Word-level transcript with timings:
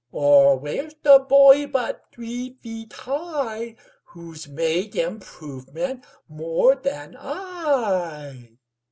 Or 0.11 0.57
where's 0.57 0.95
the 1.03 1.19
boy 1.19 1.67
but 1.67 2.05
three 2.11 2.57
feet 2.63 2.91
high 2.91 3.75
Who's 4.05 4.47
made 4.47 4.95
improvement 4.95 6.05
more 6.27 6.73
than 6.75 7.15
I? 7.19 8.53